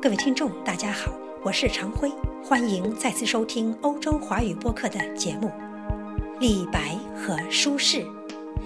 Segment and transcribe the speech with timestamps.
[0.00, 1.10] 各位听众，大家好，
[1.42, 2.08] 我是常辉，
[2.44, 5.50] 欢迎再次收听欧洲华语播客的节目。
[6.38, 8.06] 李白和苏轼，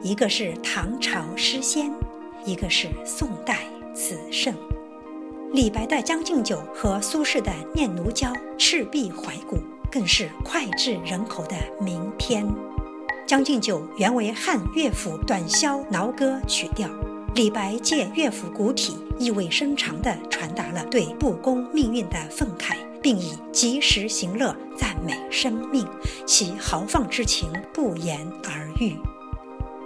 [0.02, 1.90] 一个是唐朝诗仙，
[2.44, 3.60] 一个是宋代
[3.94, 4.54] 词圣。
[5.54, 8.28] 李白的《将进酒》和苏轼的《念奴娇·
[8.58, 9.56] 赤壁怀古》
[9.90, 12.44] 更是脍炙人口的名篇。
[13.24, 16.90] 《将进酒》原为汉乐府短箫挠歌曲调。
[17.34, 25.86] 李白借乐府古体，意味深长地传达了对不公命运的愤慨，并以及时行乐赞美生命，
[26.26, 28.98] 其豪放之情不言而喻。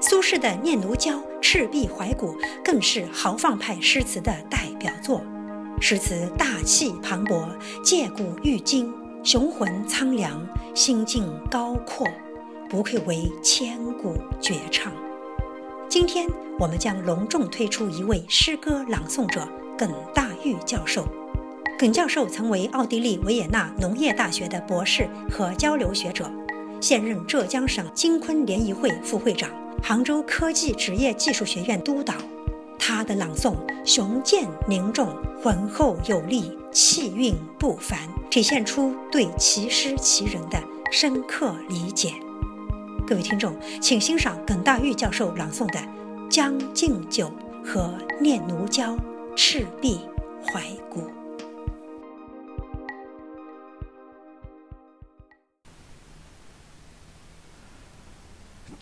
[0.00, 2.32] 苏轼的《念奴娇·赤壁怀古》
[2.64, 5.22] 更是豪放派诗词的代表作，
[5.80, 7.46] 诗词大气磅礴，
[7.80, 10.44] 借古喻今，雄浑苍凉，
[10.74, 12.04] 心境高阔，
[12.68, 14.92] 不愧为千古绝唱。
[15.88, 16.26] 今天
[16.58, 21.06] 我们将隆重推出一位诗歌朗诵者耿大玉教授。
[21.78, 26.28] 耿教授曾为奥地利维也纳农业大学的博士和交流学者，
[26.80, 29.48] 现任浙江省金昆联谊会副会长，
[29.82, 32.14] 杭州科技职业技术学院督导。
[32.78, 35.08] 他的朗诵雄健凝重，
[35.40, 40.58] 浑厚有力，气韵不凡，体现出对其诗其人的
[40.90, 42.12] 深刻理解。
[43.06, 45.78] 各位听众，请欣赏耿大玉教授朗诵的
[46.28, 47.32] 《将进酒》
[47.64, 48.96] 和《念奴娇·
[49.36, 50.00] 赤壁
[50.44, 51.02] 怀古》。《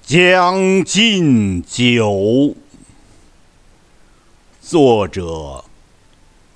[0.06, 2.10] 将进酒》，
[4.62, 5.66] 作者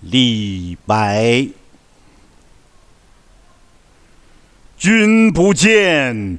[0.00, 1.46] 李白。
[4.78, 6.38] 君不见。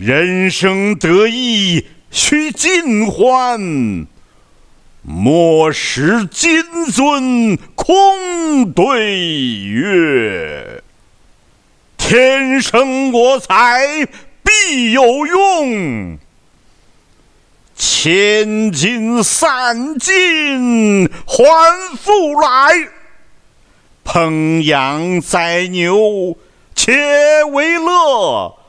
[0.00, 4.06] 人生得意须尽欢，
[5.02, 9.18] 莫使金樽空对
[9.58, 10.82] 月。
[11.98, 14.08] 天生我材
[14.42, 16.18] 必有用，
[17.76, 21.44] 千金散尽还
[21.98, 22.88] 复来。
[24.02, 26.38] 烹羊宰牛
[26.74, 28.59] 且为乐。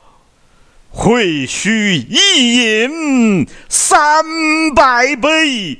[0.94, 4.22] 会须一饮三
[4.74, 5.78] 百杯，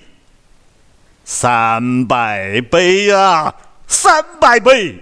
[1.23, 3.55] 三百杯啊，
[3.87, 4.97] 三百杯！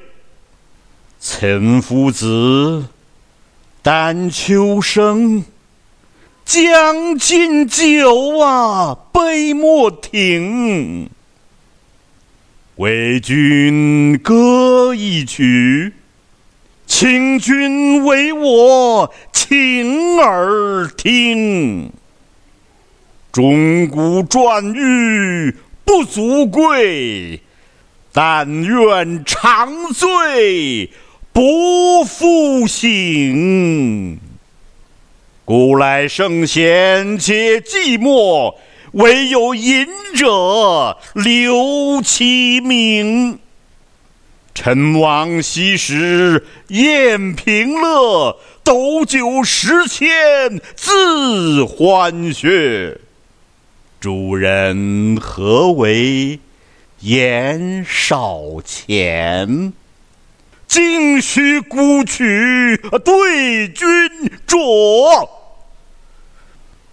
[1.21, 2.87] 岑夫子，
[3.83, 5.45] 丹丘生，
[6.45, 11.09] 将进酒啊，杯莫停。
[12.77, 15.95] 为君歌一曲。
[16.93, 21.91] 请君为我倾耳听，
[23.31, 27.41] 钟鼓馔玉不足贵，
[28.13, 30.91] 但愿长醉
[31.33, 34.19] 不复醒。
[35.45, 38.57] 古来圣贤皆寂寞，
[38.93, 39.87] 惟有饮
[40.17, 43.39] 者留其名。
[44.53, 52.99] 陈王昔时宴平乐，斗酒十千恣欢谑。
[54.01, 56.39] 主人何为
[57.01, 59.73] 言少钱？
[60.67, 63.87] 径须沽取对君
[64.47, 65.29] 酌。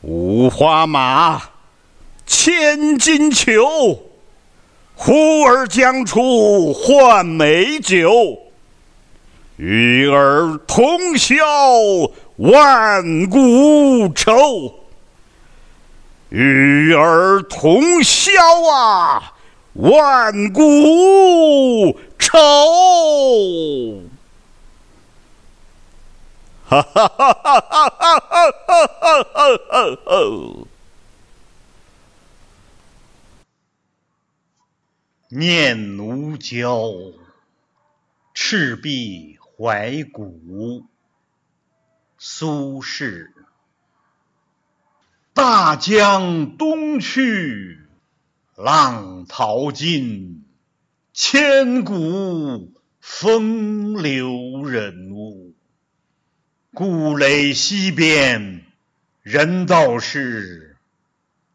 [0.01, 1.41] 五花马，
[2.25, 4.06] 千金裘。
[4.99, 8.39] 呼儿将出换美酒，
[9.57, 11.35] 与尔同销
[12.37, 14.73] 万古愁。
[16.29, 18.31] 与尔同销
[18.73, 19.33] 啊，
[19.73, 22.39] 万古愁。
[26.65, 28.19] 哈哈哈哈哈哈哈
[28.67, 30.11] 哈哈哈哈哈！
[35.29, 36.83] 念奴娇·
[38.33, 40.85] 赤壁怀古，
[42.17, 43.27] 苏轼。
[45.33, 47.81] 大江东去，
[48.55, 50.45] 浪淘尽，
[51.11, 52.71] 千古
[53.01, 55.53] 风流人物。
[56.73, 58.63] 故垒西边，
[59.23, 60.77] 人道是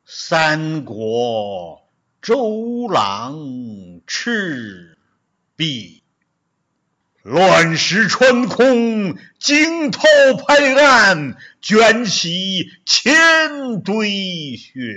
[0.04, 1.81] 三国
[2.22, 4.96] 周郎赤
[5.56, 6.04] 壁。
[7.24, 10.00] 乱石穿空，惊涛
[10.38, 14.94] 拍岸，卷起千堆雪。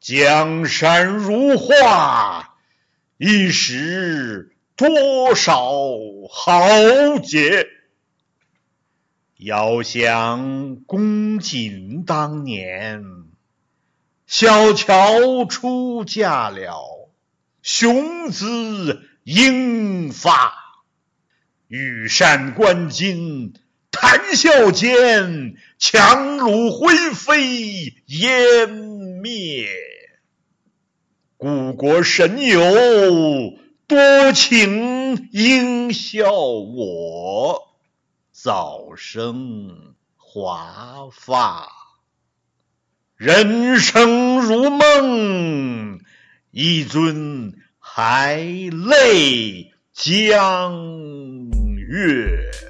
[0.00, 2.54] 江山如画，
[3.18, 5.70] 一时多少
[6.30, 7.66] 豪杰。
[9.36, 13.02] 遥想公瑾当年，
[14.30, 17.10] 小乔出嫁了，
[17.62, 19.02] 雄姿。
[19.24, 20.54] 英发，
[21.66, 23.54] 羽扇纶巾，
[23.90, 29.68] 谈笑间，樯橹灰飞烟灭。
[31.36, 37.68] 故国神游，多情应笑我，
[38.32, 41.79] 早生华发。
[43.20, 46.00] 人生如梦，
[46.52, 47.52] 一尊。
[47.78, 48.38] 还
[48.70, 50.72] 酹江
[51.76, 52.69] 月。